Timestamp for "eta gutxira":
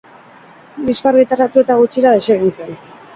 1.65-2.15